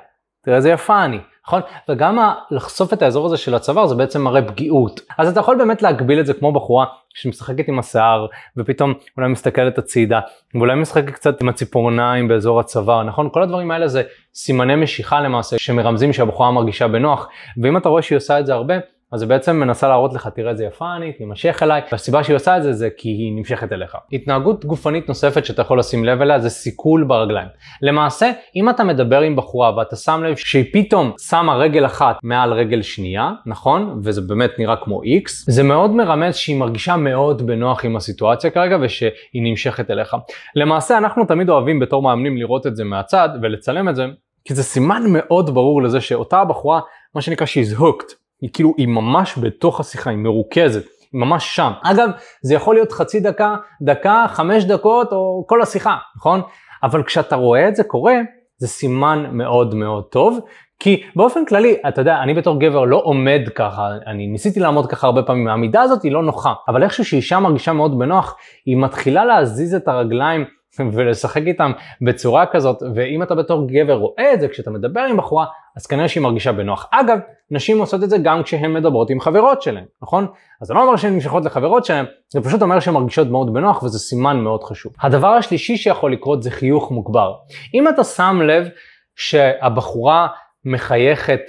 תראה 0.45 0.57
איזה 0.57 0.69
יפה 0.69 1.05
אני. 1.05 1.19
נכון? 1.47 1.61
וגם 1.89 2.17
לחשוף 2.51 2.93
את 2.93 3.01
האזור 3.01 3.25
הזה 3.25 3.37
של 3.37 3.55
הצוואר 3.55 3.87
זה 3.87 3.95
בעצם 3.95 4.21
מראה 4.21 4.41
פגיעות. 4.41 5.01
אז 5.17 5.29
אתה 5.29 5.39
יכול 5.39 5.57
באמת 5.57 5.81
להגביל 5.81 6.19
את 6.19 6.25
זה 6.25 6.33
כמו 6.33 6.51
בחורה 6.51 6.85
שמשחקת 7.13 7.67
עם 7.67 7.79
השיער 7.79 8.27
ופתאום 8.57 8.93
אולי 9.17 9.29
מסתכלת 9.29 9.77
הצידה 9.77 10.19
ואולי 10.55 10.75
משחקת 10.75 11.09
קצת 11.09 11.41
עם 11.41 11.49
הציפורניים 11.49 12.27
באזור 12.27 12.59
הצוואר, 12.59 13.03
נכון? 13.03 13.29
כל 13.33 13.43
הדברים 13.43 13.71
האלה 13.71 13.87
זה 13.87 14.03
סימני 14.33 14.75
משיכה 14.75 15.21
למעשה 15.21 15.57
שמרמזים 15.59 16.13
שהבחורה 16.13 16.51
מרגישה 16.51 16.87
בנוח 16.87 17.27
ואם 17.63 17.77
אתה 17.77 17.89
רואה 17.89 18.01
שהיא 18.01 18.17
עושה 18.17 18.39
את 18.39 18.45
זה 18.45 18.53
הרבה 18.53 18.73
אז 19.13 19.21
היא 19.21 19.29
בעצם 19.29 19.55
מנסה 19.55 19.87
להראות 19.87 20.13
לך, 20.13 20.27
תראה 20.27 20.51
איזה 20.51 20.65
יפה 20.65 20.95
אני, 20.95 21.13
תימשך 21.13 21.63
אליי, 21.63 21.81
והסיבה 21.91 22.23
שהיא 22.23 22.35
עושה 22.35 22.57
את 22.57 22.63
זה 22.63 22.73
זה 22.73 22.89
כי 22.97 23.09
היא 23.09 23.33
נמשכת 23.35 23.71
אליך. 23.71 23.97
התנהגות 24.13 24.65
גופנית 24.65 25.07
נוספת 25.07 25.45
שאתה 25.45 25.61
יכול 25.61 25.79
לשים 25.79 26.05
לב 26.05 26.21
אליה 26.21 26.39
זה 26.39 26.49
סיכול 26.49 27.03
ברגליים. 27.03 27.47
למעשה, 27.81 28.31
אם 28.55 28.69
אתה 28.69 28.83
מדבר 28.83 29.21
עם 29.21 29.35
בחורה 29.35 29.77
ואתה 29.77 29.95
שם 29.95 30.23
לב 30.23 30.35
שהיא 30.35 30.65
פתאום 30.73 31.11
שמה 31.29 31.55
רגל 31.55 31.85
אחת 31.85 32.15
מעל 32.23 32.53
רגל 32.53 32.81
שנייה, 32.81 33.31
נכון? 33.45 33.99
וזה 34.03 34.21
באמת 34.21 34.51
נראה 34.59 34.75
כמו 34.75 35.01
X, 35.03 35.29
זה 35.47 35.63
מאוד 35.63 35.91
מרמז 35.91 36.35
שהיא 36.35 36.57
מרגישה 36.57 36.95
מאוד 36.95 37.41
בנוח 37.47 37.85
עם 37.85 37.95
הסיטואציה 37.95 38.49
כרגע 38.49 38.77
ושהיא 38.81 39.11
נמשכת 39.33 39.91
אליך. 39.91 40.15
למעשה, 40.55 40.97
אנחנו 40.97 41.25
תמיד 41.25 41.49
אוהבים 41.49 41.79
בתור 41.79 42.01
מאמנים 42.01 42.37
לראות 42.37 42.67
את 42.67 42.75
זה 42.75 42.83
מהצד 42.83 43.29
ולצלם 43.41 43.89
את 43.89 43.95
זה, 43.95 44.05
כי 44.45 44.53
זה 44.53 44.63
סימן 44.63 45.03
מאוד 45.07 45.53
ברור 45.53 45.81
לזה 45.81 46.01
שאותה 46.01 46.45
בחורה, 46.45 46.79
מה 47.15 47.21
שנקרא 47.21 47.47
she's 47.47 47.79
hooked. 47.79 48.20
היא 48.41 48.49
כאילו, 48.53 48.73
היא 48.77 48.87
ממש 48.87 49.37
בתוך 49.41 49.79
השיחה, 49.79 50.09
היא 50.09 50.17
מרוכזת, 50.17 50.83
היא 51.13 51.21
ממש 51.21 51.55
שם. 51.55 51.71
אגב, 51.83 52.09
זה 52.41 52.53
יכול 52.53 52.75
להיות 52.75 52.91
חצי 52.91 53.19
דקה, 53.19 53.55
דקה, 53.81 54.25
חמש 54.27 54.63
דקות, 54.63 55.11
או 55.11 55.45
כל 55.47 55.61
השיחה, 55.61 55.97
נכון? 56.17 56.41
אבל 56.83 57.03
כשאתה 57.03 57.35
רואה 57.35 57.67
את 57.67 57.75
זה 57.75 57.83
קורה, 57.83 58.15
זה 58.57 58.67
סימן 58.67 59.25
מאוד 59.31 59.75
מאוד 59.75 60.03
טוב, 60.03 60.39
כי 60.79 61.03
באופן 61.15 61.45
כללי, 61.45 61.75
אתה 61.87 62.01
יודע, 62.01 62.17
אני 62.23 62.33
בתור 62.33 62.59
גבר 62.59 62.85
לא 62.85 63.01
עומד 63.03 63.41
ככה, 63.55 63.89
אני 64.07 64.27
ניסיתי 64.27 64.59
לעמוד 64.59 64.85
ככה 64.85 65.07
הרבה 65.07 65.23
פעמים, 65.23 65.47
העמידה 65.47 65.81
הזאת 65.81 66.03
היא 66.03 66.11
לא 66.11 66.23
נוחה, 66.23 66.53
אבל 66.67 66.83
איכשהו 66.83 67.05
שאישה 67.05 67.39
מרגישה 67.39 67.73
מאוד 67.73 67.99
בנוח, 67.99 68.35
היא 68.65 68.77
מתחילה 68.77 69.25
להזיז 69.25 69.75
את 69.75 69.87
הרגליים 69.87 70.45
ולשחק 70.93 71.41
איתם 71.47 71.71
בצורה 72.01 72.45
כזאת, 72.45 72.83
ואם 72.95 73.23
אתה 73.23 73.35
בתור 73.35 73.67
גבר 73.67 73.93
רואה 73.93 74.33
את 74.33 74.41
זה 74.41 74.47
כשאתה 74.47 74.71
מדבר 74.71 75.01
עם 75.01 75.17
בחורה, 75.17 75.45
אז 75.77 75.87
כנראה 75.87 76.07
שהיא 76.07 76.23
מרגישה 76.23 76.51
בנוח. 76.51 76.87
אגב, 76.91 77.19
נשים 77.51 77.79
עושות 77.79 78.03
את 78.03 78.09
זה 78.09 78.17
גם 78.17 78.43
כשהן 78.43 78.73
מדברות 78.73 79.09
עם 79.09 79.19
חברות 79.19 79.61
שלהן, 79.61 79.85
נכון? 80.01 80.27
אז 80.61 80.67
זה 80.67 80.73
לא 80.73 80.83
אומר 80.83 80.95
שהן 80.95 81.13
נמשכות 81.13 81.45
לחברות 81.45 81.85
שלהן, 81.85 82.05
זה 82.29 82.41
פשוט 82.41 82.61
אומר 82.61 82.79
שהן 82.79 82.93
מרגישות 82.93 83.27
מאוד 83.27 83.53
בנוח 83.53 83.83
וזה 83.83 83.99
סימן 83.99 84.39
מאוד 84.39 84.63
חשוב. 84.63 84.93
הדבר 85.01 85.27
השלישי 85.27 85.77
שיכול 85.77 86.13
לקרות 86.13 86.43
זה 86.43 86.51
חיוך 86.51 86.91
מוגבר. 86.91 87.33
אם 87.73 87.87
אתה 87.87 88.03
שם 88.03 88.41
לב 88.41 88.67
שהבחורה 89.15 90.27
מחייכת 90.65 91.41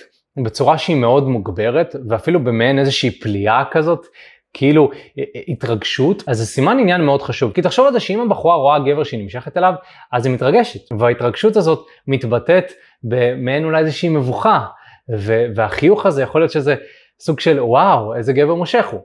בצורה 0.45 0.79
שהיא 0.79 0.97
מאוד 0.97 1.29
מוגברת, 1.29 1.97
ואפילו 2.09 2.45
במעין 2.45 2.79
איזושהי 2.79 3.11
פליאה 3.11 3.63
כזאת, 3.71 4.07
כאילו 4.55 4.91
אה, 5.19 5.25
אה, 5.37 5.41
התרגשות, 5.49 6.23
אז 6.27 6.39
זה 6.39 6.47
סימן 6.47 6.79
עניין 6.79 7.05
מאוד 7.05 7.23
חשוב. 7.23 7.53
כי 7.53 7.63
תחשוב 7.63 7.87
על 7.87 7.93
זה 7.93 8.01
שאם 8.01 8.21
הבחורה 8.21 8.57
רואה 8.57 8.79
גבר 8.79 9.05
שהיא 9.05 9.23
נמשכת 9.23 9.57
אליו, 9.57 9.75
אז 10.13 10.27
היא 10.27 10.35
מתרגשת. 10.35 10.93
וההתרגשות 10.99 11.57
הזאת 11.57 11.87
מתבטאת 12.09 12.73
במעין 13.05 13.65
אולי 13.65 13.79
איזושהי 13.79 14.09
מבוכה. 14.09 14.61
והחיוך 15.55 16.07
הזה 16.07 16.23
יכול 16.23 16.41
להיות 16.41 16.51
שזה 16.51 16.75
סוג 17.21 17.41
של 17.41 17.61
וואו, 17.61 18.15
איזה 18.15 18.33
גבר 18.33 18.55
מושך 18.55 18.87
הוא. 18.91 19.01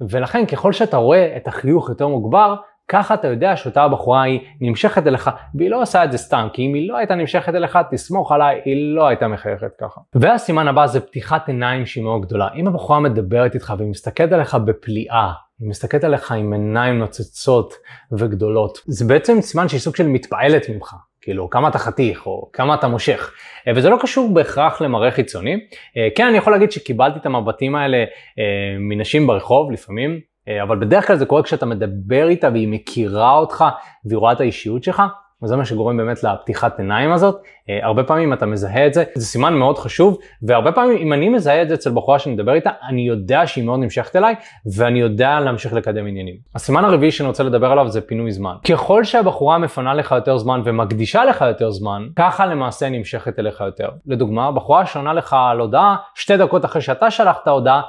ולכן 0.00 0.46
ככל 0.46 0.72
שאתה 0.72 0.96
רואה 0.96 1.36
את 1.36 1.48
החיוך 1.48 1.88
יותר 1.88 2.08
מוגבר, 2.08 2.54
ככה 2.88 3.14
אתה 3.14 3.28
יודע 3.28 3.56
שאותה 3.56 3.82
הבחורה 3.82 4.22
היא 4.22 4.40
נמשכת 4.60 5.06
אליך, 5.06 5.30
והיא 5.54 5.70
לא 5.70 5.82
עושה 5.82 6.04
את 6.04 6.12
זה 6.12 6.18
סתם, 6.18 6.48
כי 6.52 6.66
אם 6.66 6.74
היא 6.74 6.88
לא 6.88 6.96
הייתה 6.96 7.14
נמשכת 7.14 7.54
אליך, 7.54 7.78
תסמוך 7.90 8.32
עליי, 8.32 8.60
היא 8.64 8.94
לא 8.94 9.06
הייתה 9.06 9.28
מחייכת 9.28 9.70
ככה. 9.80 10.00
והסימן 10.14 10.68
הבא 10.68 10.86
זה 10.86 11.00
פתיחת 11.00 11.48
עיניים 11.48 11.86
שהיא 11.86 12.04
מאוד 12.04 12.22
גדולה. 12.22 12.48
אם 12.56 12.66
הבחורה 12.66 13.00
מדברת 13.00 13.54
איתך 13.54 13.74
והיא 13.78 13.90
מסתכלת 13.90 14.32
עליך 14.32 14.54
בפליאה, 14.54 15.32
היא 15.60 15.68
מסתכלת 15.68 16.04
עליך 16.04 16.32
עם 16.32 16.52
עיניים 16.52 16.98
נוצצות 16.98 17.74
וגדולות, 18.12 18.78
זה 18.86 19.04
בעצם 19.04 19.40
סימן 19.40 19.68
שהיא 19.68 19.80
סוג 19.80 19.96
של 19.96 20.06
מתפעלת 20.06 20.68
ממך. 20.68 20.94
כאילו 21.22 21.50
כמה 21.50 21.68
אתה 21.68 21.78
חתיך 21.78 22.26
או 22.26 22.50
כמה 22.52 22.74
אתה 22.74 22.88
מושך 22.88 23.32
אה, 23.68 23.72
וזה 23.76 23.90
לא 23.90 23.98
קשור 24.02 24.34
בהכרח 24.34 24.80
למראה 24.80 25.10
חיצוני. 25.10 25.54
אה, 25.96 26.08
כן 26.14 26.26
אני 26.26 26.38
יכול 26.38 26.52
להגיד 26.52 26.72
שקיבלתי 26.72 27.18
את 27.18 27.26
המבטים 27.26 27.74
האלה 27.74 27.96
אה, 28.38 28.78
מנשים 28.78 29.26
ברחוב 29.26 29.72
לפעמים 29.72 30.20
אבל 30.62 30.78
בדרך 30.78 31.06
כלל 31.06 31.16
זה 31.16 31.26
קורה 31.26 31.42
כשאתה 31.42 31.66
מדבר 31.66 32.28
איתה 32.28 32.48
והיא 32.52 32.68
מכירה 32.68 33.38
אותך 33.38 33.64
והיא 34.04 34.18
רואה 34.18 34.32
את 34.32 34.40
האישיות 34.40 34.84
שלך, 34.84 35.02
וזה 35.42 35.56
מה 35.56 35.64
שגורם 35.64 35.96
באמת 35.96 36.24
לפתיחת 36.24 36.78
עיניים 36.78 37.12
הזאת. 37.12 37.42
אה, 37.70 37.78
הרבה 37.82 38.04
פעמים 38.04 38.32
אתה 38.32 38.46
מזהה 38.46 38.86
את 38.86 38.94
זה, 38.94 39.04
זה 39.14 39.26
סימן 39.26 39.54
מאוד 39.54 39.78
חשוב, 39.78 40.18
והרבה 40.42 40.72
פעמים 40.72 40.96
אם 40.96 41.12
אני 41.12 41.28
מזהה 41.28 41.62
את 41.62 41.68
זה 41.68 41.74
אצל 41.74 41.90
בחורה 41.90 42.18
שאני 42.18 42.34
מדבר 42.34 42.54
איתה, 42.54 42.70
אני 42.88 43.02
יודע 43.08 43.46
שהיא 43.46 43.64
מאוד 43.64 43.80
נמשכת 43.80 44.16
אליי, 44.16 44.34
ואני 44.76 45.00
יודע 45.00 45.40
להמשיך 45.40 45.72
לקדם 45.72 46.06
עניינים. 46.06 46.36
הסימן 46.54 46.84
הרביעי 46.84 47.10
שאני 47.10 47.28
רוצה 47.28 47.42
לדבר 47.42 47.72
עליו 47.72 47.88
זה 47.88 48.00
פינוי 48.00 48.32
זמן. 48.32 48.54
ככל 48.68 49.04
שהבחורה 49.04 49.58
מפנה 49.58 49.94
לך 49.94 50.12
יותר 50.12 50.38
זמן 50.38 50.60
ומקדישה 50.64 51.24
לך 51.24 51.44
יותר 51.48 51.70
זמן, 51.70 52.06
ככה 52.16 52.46
למעשה 52.46 52.88
נמשכת 52.88 53.38
אליך 53.38 53.60
יותר. 53.60 53.88
לדוגמה, 54.06 54.52
בחורה 54.52 54.86
שעונה 54.86 55.12
לך 55.12 55.36
על 55.50 55.60
הודעה, 55.60 55.96
שתי 56.14 56.36
דקות 56.36 56.64
אחרי 56.64 56.82
שאתה 56.82 57.10
שלחת 57.10 57.48
הודעה, 57.48 57.80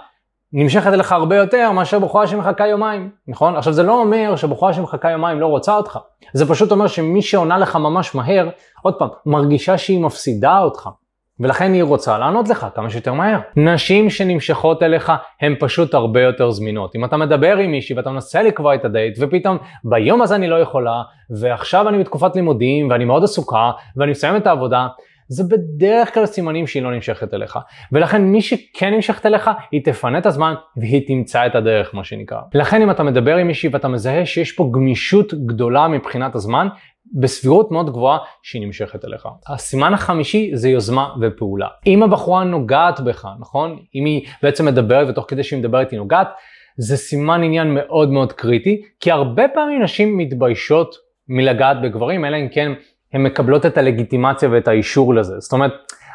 נמשכת 0.56 0.94
אליך 0.94 1.12
הרבה 1.12 1.36
יותר 1.36 1.72
מאשר 1.72 2.00
בחורה 2.00 2.28
שמחכה 2.28 2.68
יומיים, 2.68 3.10
נכון? 3.28 3.56
עכשיו 3.56 3.74
זה 3.74 3.84
לא 3.84 4.02
אומר 4.02 4.36
שבחורה 4.36 4.74
שמחכה 4.74 5.12
יומיים 5.12 5.40
לא 5.40 5.48
רוצה 5.48 5.76
אותך, 5.76 6.00
זה 6.34 6.50
פשוט 6.50 6.72
אומר 6.72 6.88
שמי 6.88 7.22
שעונה 7.22 7.58
לך 7.58 7.76
ממש 7.76 8.16
מהר, 8.16 8.50
עוד 8.82 8.94
פעם, 8.94 9.08
מרגישה 9.26 9.78
שהיא 9.78 10.02
מפסידה 10.02 10.60
אותך. 10.60 10.90
ולכן 11.40 11.74
היא 11.74 11.84
רוצה 11.84 12.18
לענות 12.18 12.50
לך 12.50 12.68
כמה 12.76 12.90
שיותר 12.90 13.14
מהר. 13.14 13.40
נשים 13.56 14.10
שנמשכות 14.10 14.84
אליך 14.84 15.12
הן 15.42 15.56
פשוט 15.60 15.94
הרבה 15.94 16.22
יותר 16.22 16.52
זמינות. 16.52 16.96
אם 16.96 17.06
אתה 17.06 17.18
מדבר 17.18 17.58
עם 17.58 17.72
מישהי 17.72 17.96
ואתה 17.96 18.10
מנסה 18.10 18.42
לקבוע 18.44 18.76
את 18.76 18.86
הדייט 18.86 19.18
ופתאום 19.20 19.58
ביום 19.84 20.22
הזה 20.22 20.36
אני 20.36 20.48
לא 20.48 20.56
יכולה 20.56 21.02
ועכשיו 21.40 21.90
אני 21.90 22.00
בתקופת 22.00 22.36
לימודים 22.36 22.90
ואני 22.90 23.06
מאוד 23.06 23.24
עסוקה 23.24 23.72
ואני 23.98 24.12
מסיים 24.12 24.36
את 24.36 24.48
העבודה 24.48 24.88
זה 25.34 25.44
בדרך 25.44 26.14
כלל 26.14 26.26
סימנים 26.26 26.68
שהיא 26.68 26.84
לא 26.84 26.96
נמשכת 26.96 27.34
אליך. 27.34 27.60
ולכן 27.92 28.22
מי 28.22 28.42
שכן 28.42 28.94
נמשכת 28.94 29.26
אליך, 29.26 29.50
היא 29.72 29.82
תפנה 29.84 30.18
את 30.18 30.26
הזמן 30.26 30.54
והיא 30.78 31.08
תמצא 31.08 31.46
את 31.46 31.56
הדרך, 31.56 31.96
מה 31.96 32.04
שנקרא. 32.04 32.42
לכן 32.54 32.82
אם 32.82 32.92
אתה 32.92 33.04
מדבר 33.04 33.36
עם 33.36 33.48
מישהי 33.48 33.70
ואתה 33.74 33.88
מזהה 33.88 34.26
שיש 34.26 34.52
פה 34.52 34.70
גמישות 34.74 35.34
גדולה 35.34 35.88
מבחינת 35.88 36.36
הזמן, 36.36 36.68
בסבירות 37.20 37.72
מאוד 37.72 37.90
גבוהה 37.90 38.18
שהיא 38.44 38.66
נמשכת 38.66 39.06
אליך. 39.06 39.28
הסימן 39.48 39.94
החמישי 39.94 40.52
זה 40.54 40.70
יוזמה 40.70 41.10
ופעולה. 41.22 41.68
אם 41.88 42.04
הבחורה 42.04 42.44
נוגעת 42.44 43.00
בך, 43.00 43.28
נכון? 43.40 43.80
אם 43.96 44.06
היא 44.06 44.28
בעצם 44.44 44.66
מדברת 44.66 45.08
ותוך 45.10 45.26
כדי 45.28 45.44
שהיא 45.44 45.60
מדברת 45.60 45.92
היא 45.92 46.00
נוגעת, 46.00 46.28
זה 46.78 46.98
סימן 46.98 47.44
עניין 47.44 47.74
מאוד 47.74 48.10
מאוד 48.10 48.34
קריטי, 48.34 48.82
כי 49.00 49.12
הרבה 49.12 49.44
פעמים 49.54 49.82
נשים 49.82 50.18
מתביישות 50.18 50.96
מלגעת 51.28 51.78
בגברים, 51.82 52.26
אלא 52.26 52.38
אם 52.38 52.48
כן 52.52 52.72
הן 53.14 53.24
מקבלות 53.24 53.66
את 53.66 53.78
הלגיטימציה 53.78 54.50
ואת 54.52 54.68
האישור 54.68 55.14
לזה. 55.14 55.40
זאת 55.40 55.54
אומרת, 55.54 55.72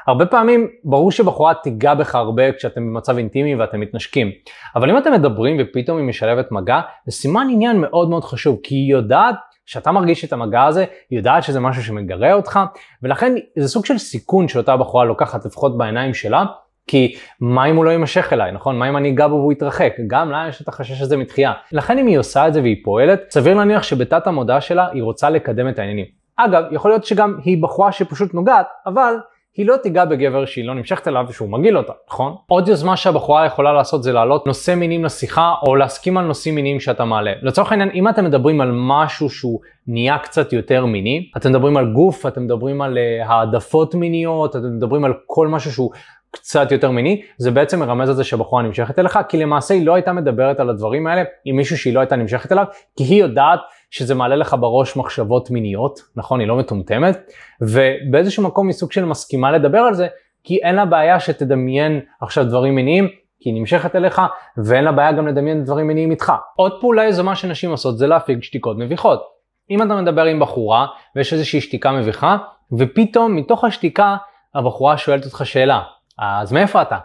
הרבה 0.06 0.26
פעמים 0.26 0.68
ברור 0.84 1.12
שבחורה 1.12 1.54
תיגע 1.54 1.94
בך 1.94 2.14
הרבה 2.14 2.52
כשאתם 2.52 2.80
במצב 2.80 3.16
אינטימי 3.16 3.54
ואתם 3.54 3.80
מתנשקים. 3.80 4.30
אבל 4.76 4.90
אם 4.90 4.98
אתם 4.98 5.12
מדברים 5.12 5.56
ופתאום 5.60 5.98
היא 5.98 6.06
משלבת 6.06 6.52
מגע, 6.52 6.80
זה 7.06 7.12
סימן 7.12 7.46
עניין 7.50 7.80
מאוד 7.80 8.10
מאוד 8.10 8.24
חשוב, 8.24 8.58
כי 8.62 8.74
היא 8.74 8.92
יודעת 8.92 9.34
שאתה 9.66 9.92
מרגיש 9.92 10.24
את 10.24 10.32
המגע 10.32 10.64
הזה, 10.64 10.84
היא 11.10 11.18
יודעת 11.18 11.42
שזה 11.42 11.60
משהו 11.60 11.82
שמגרה 11.82 12.32
אותך, 12.32 12.60
ולכן 13.02 13.34
זה 13.58 13.68
סוג 13.68 13.86
של 13.86 13.98
סיכון 13.98 14.48
שאותה 14.48 14.76
בחורה 14.76 15.04
לוקחת 15.04 15.44
לפחות 15.46 15.78
בעיניים 15.78 16.14
שלה, 16.14 16.44
כי 16.86 17.14
מה 17.40 17.66
אם 17.66 17.76
הוא 17.76 17.84
לא 17.84 17.90
יימשך 17.90 18.32
אליי, 18.32 18.52
נכון? 18.52 18.78
מה 18.78 18.88
אם 18.88 18.96
אני 18.96 19.10
אגע 19.10 19.28
בו 19.28 19.34
והוא 19.34 19.52
יתרחק? 19.52 19.92
גם 20.06 20.30
לה 20.30 20.46
יש 20.48 20.62
את 20.62 20.68
החשש 20.68 21.02
הזה 21.02 21.16
מתחייה. 21.16 21.52
לכן 21.72 21.98
אם 21.98 22.06
היא 22.06 22.18
עושה 22.18 22.48
את 22.48 22.54
זה 22.54 22.60
והיא 22.60 22.76
פועלת, 22.84 23.20
סביר 23.30 23.54
להניח 23.54 23.82
שבתת 23.82 24.26
המודע 24.26 24.60
שלה 24.60 24.88
היא 24.92 25.02
רוצה 25.02 25.30
לקדם 25.30 25.68
את 25.68 25.78
העניינים. 25.78 26.17
אגב, 26.38 26.62
יכול 26.70 26.90
להיות 26.90 27.04
שגם 27.04 27.38
היא 27.44 27.62
בחורה 27.62 27.92
שפשוט 27.92 28.34
נוגעת, 28.34 28.66
אבל 28.86 29.14
היא 29.56 29.66
לא 29.66 29.76
תיגע 29.76 30.04
בגבר 30.04 30.44
שהיא 30.44 30.64
לא 30.64 30.74
נמשכת 30.74 31.08
אליו 31.08 31.24
ושהוא 31.28 31.48
מגעיל 31.48 31.78
אותה, 31.78 31.92
נכון? 32.10 32.34
עוד 32.46 32.68
יוזמה 32.68 32.96
שהבחורה 32.96 33.46
יכולה 33.46 33.72
לעשות 33.72 34.02
זה 34.02 34.12
להעלות 34.12 34.46
נושא 34.46 34.74
מינים 34.74 35.04
לשיחה 35.04 35.54
או 35.62 35.76
להסכים 35.76 36.18
על 36.18 36.24
נושאים 36.24 36.54
מיניים 36.54 36.80
שאתה 36.80 37.04
מעלה. 37.04 37.32
לצורך 37.42 37.72
העניין, 37.72 37.90
אם 37.94 38.08
אתם 38.08 38.24
מדברים 38.24 38.60
על 38.60 38.70
משהו 38.72 39.30
שהוא 39.30 39.60
נהיה 39.86 40.18
קצת 40.18 40.52
יותר 40.52 40.86
מיני, 40.86 41.30
אתם 41.36 41.50
מדברים 41.50 41.76
על 41.76 41.92
גוף, 41.92 42.26
אתם 42.26 42.44
מדברים 42.44 42.82
על 42.82 42.98
uh, 42.98 43.26
העדפות 43.28 43.94
מיניות, 43.94 44.56
אתם 44.56 44.76
מדברים 44.76 45.04
על 45.04 45.14
כל 45.26 45.48
משהו 45.48 45.72
שהוא 45.72 45.90
קצת 46.30 46.72
יותר 46.72 46.90
מיני, 46.90 47.22
זה 47.38 47.50
בעצם 47.50 47.80
מרמז 47.80 48.08
על 48.08 48.14
זה 48.14 48.24
שהבחורה 48.24 48.62
נמשכת 48.62 48.98
אליך, 48.98 49.18
כי 49.28 49.36
למעשה 49.36 49.74
היא 49.74 49.86
לא 49.86 49.94
הייתה 49.94 50.12
מדברת 50.12 50.60
על 50.60 50.70
הדברים 50.70 51.06
האלה 51.06 51.22
עם 51.44 51.56
מישהו 51.56 51.78
שהיא 51.78 51.94
לא 51.94 52.00
הייתה 52.00 52.16
נמשכת 52.16 52.52
אליו, 52.52 52.64
כי 52.96 53.04
היא 53.04 53.20
יודעת 53.20 53.60
שזה 53.90 54.14
מעלה 54.14 54.36
לך 54.36 54.56
בראש 54.60 54.96
מחשבות 54.96 55.50
מיניות, 55.50 56.00
נכון? 56.16 56.40
היא 56.40 56.48
לא 56.48 56.56
מטומטמת, 56.56 57.18
ובאיזשהו 57.60 58.42
מקום 58.42 58.66
היא 58.66 58.74
סוג 58.74 58.92
של 58.92 59.04
מסכימה 59.04 59.52
לדבר 59.52 59.78
על 59.78 59.94
זה, 59.94 60.06
כי 60.44 60.56
אין 60.62 60.74
לה 60.74 60.84
בעיה 60.86 61.20
שתדמיין 61.20 62.00
עכשיו 62.20 62.44
דברים 62.44 62.74
מיניים, 62.74 63.08
כי 63.40 63.50
היא 63.50 63.60
נמשכת 63.60 63.96
אליך, 63.96 64.22
ואין 64.64 64.84
לה 64.84 64.92
בעיה 64.92 65.12
גם 65.12 65.28
לדמיין 65.28 65.64
דברים 65.64 65.86
מיניים 65.86 66.10
איתך. 66.10 66.32
עוד 66.56 66.80
פעולה 66.80 67.04
יזומה 67.04 67.36
שנשים 67.36 67.70
עושות 67.70 67.98
זה 67.98 68.06
להפיג 68.06 68.42
שתיקות 68.42 68.76
מביכות. 68.78 69.22
אם 69.70 69.82
אתה 69.82 69.94
מדבר 69.94 70.24
עם 70.24 70.40
בחורה, 70.40 70.86
ויש 71.16 71.32
איזושהי 71.32 71.60
שתיקה 71.60 71.92
מביכה, 71.92 72.36
ופתאום 72.78 73.36
מתוך 73.36 73.64
השתיקה 73.64 74.16
הבחורה 74.54 74.98
שואלת 74.98 75.24
אותך 75.24 75.46
שאלה, 75.46 75.80
אז 76.18 76.52
מאיפה 76.52 76.82
אתה? 76.82 76.98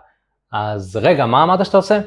אז 0.54 1.00
רגע, 1.02 1.26
מה 1.26 1.44
אמרת 1.44 1.66
שאתה 1.66 1.78
עושה? 1.78 2.00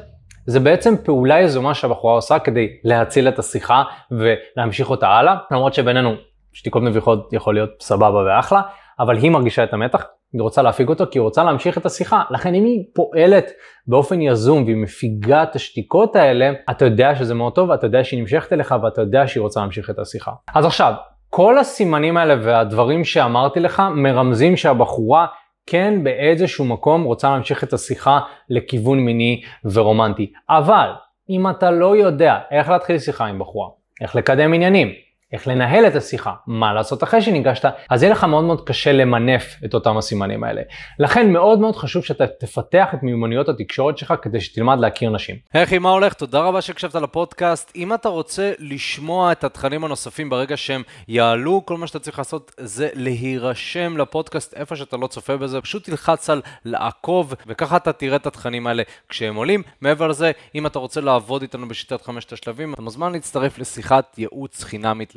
זה 0.49 0.59
בעצם 0.59 0.93
פעולה 1.03 1.41
יזומה 1.41 1.73
שהבחורה 1.73 2.13
עושה 2.13 2.39
כדי 2.39 2.67
להציל 2.83 3.27
את 3.27 3.39
השיחה 3.39 3.83
ולהמשיך 4.11 4.89
אותה 4.89 5.07
הלאה, 5.07 5.35
למרות 5.51 5.73
שבינינו 5.73 6.13
שתיקות 6.53 6.83
מביכות 6.83 7.33
יכול 7.33 7.53
להיות 7.53 7.69
סבבה 7.81 8.23
ואחלה, 8.25 8.61
אבל 8.99 9.17
היא 9.17 9.31
מרגישה 9.31 9.63
את 9.63 9.73
המתח, 9.73 10.03
היא 10.33 10.41
רוצה 10.41 10.61
להפיג 10.61 10.89
אותו 10.89 11.05
כי 11.11 11.19
היא 11.19 11.23
רוצה 11.23 11.43
להמשיך 11.43 11.77
את 11.77 11.85
השיחה. 11.85 12.23
לכן 12.29 12.55
אם 12.55 12.63
היא 12.63 12.83
פועלת 12.95 13.51
באופן 13.87 14.21
יזום 14.21 14.63
והיא 14.63 14.75
מפיגה 14.75 15.43
את 15.43 15.55
השתיקות 15.55 16.15
האלה, 16.15 16.51
אתה 16.69 16.85
יודע 16.85 17.15
שזה 17.15 17.33
מאוד 17.33 17.53
טוב, 17.53 17.71
אתה 17.71 17.87
יודע 17.87 18.03
שהיא 18.03 18.19
נמשכת 18.19 18.53
אליך 18.53 18.75
ואתה 18.83 19.01
יודע 19.01 19.27
שהיא 19.27 19.41
רוצה 19.41 19.59
להמשיך 19.59 19.89
את 19.89 19.99
השיחה. 19.99 20.31
אז 20.55 20.65
עכשיו, 20.65 20.93
כל 21.29 21.57
הסימנים 21.57 22.17
האלה 22.17 22.35
והדברים 22.41 23.03
שאמרתי 23.03 23.59
לך 23.59 23.83
מרמזים 23.95 24.57
שהבחורה 24.57 25.25
כן 25.67 26.03
באיזשהו 26.03 26.65
מקום 26.65 27.03
רוצה 27.03 27.29
להמשיך 27.29 27.63
את 27.63 27.73
השיחה 27.73 28.19
לכיוון 28.49 28.99
מיני 28.99 29.41
ורומנטי. 29.65 30.31
אבל 30.49 30.89
אם 31.29 31.49
אתה 31.49 31.71
לא 31.71 31.97
יודע 31.97 32.39
איך 32.51 32.69
להתחיל 32.69 32.99
שיחה 32.99 33.25
עם 33.25 33.39
בחורה, 33.39 33.69
איך 34.01 34.15
לקדם 34.15 34.53
עניינים, 34.53 34.93
איך 35.33 35.47
לנהל 35.47 35.87
את 35.87 35.95
השיחה, 35.95 36.33
מה 36.47 36.73
לעשות 36.73 37.03
אחרי 37.03 37.21
שניגשת, 37.21 37.65
אז 37.89 38.03
יהיה 38.03 38.11
לך 38.11 38.23
מאוד 38.23 38.43
מאוד 38.43 38.67
קשה 38.67 38.91
למנף 38.91 39.55
את 39.65 39.73
אותם 39.73 39.97
הסימנים 39.97 40.43
האלה. 40.43 40.61
לכן 40.99 41.33
מאוד 41.33 41.59
מאוד 41.59 41.75
חשוב 41.75 42.03
שאתה 42.03 42.27
תפתח 42.27 42.87
את 42.93 43.03
מיומנויות 43.03 43.49
התקשורת 43.49 43.97
שלך 43.97 44.13
כדי 44.21 44.41
שתלמד 44.41 44.79
להכיר 44.79 45.09
נשים. 45.09 45.35
אחי, 45.53 45.77
מה 45.77 45.89
הולך? 45.89 46.13
תודה 46.13 46.39
רבה 46.39 46.61
שהקשבת 46.61 46.95
לפודקאסט. 46.95 47.71
אם 47.75 47.93
אתה 47.93 48.09
רוצה 48.09 48.51
לשמוע 48.59 49.31
את 49.31 49.43
התכנים 49.43 49.83
הנוספים 49.83 50.29
ברגע 50.29 50.57
שהם 50.57 50.81
יעלו, 51.07 51.65
כל 51.65 51.77
מה 51.77 51.87
שאתה 51.87 51.99
צריך 51.99 52.17
לעשות 52.17 52.51
זה 52.57 52.89
להירשם 52.93 53.97
לפודקאסט 53.97 54.53
איפה 54.53 54.75
שאתה 54.75 54.97
לא 54.97 55.07
צופה 55.07 55.37
בזה, 55.37 55.61
פשוט 55.61 55.83
תלחץ 55.83 56.29
על 56.29 56.41
לעקוב, 56.65 57.33
וככה 57.47 57.77
אתה 57.77 57.93
תראה 57.93 58.15
את 58.15 58.27
התכנים 58.27 58.67
האלה 58.67 58.83
כשהם 59.09 59.35
עולים. 59.35 59.63
מעבר 59.81 60.07
לזה, 60.07 60.31
אם 60.55 60.65
אתה 60.65 60.79
רוצה 60.79 61.01
לעבוד 61.01 61.41
איתנו 61.41 61.67
בשיטת 61.67 62.01
חמשת 62.01 62.33
השלבים, 62.33 62.73
אתה 62.73 62.81
מוזמן 62.81 63.11
להצטרף 63.11 63.59
לשיחת 63.59 64.15
ייעוץ 64.17 64.63
חינמית 64.63 65.16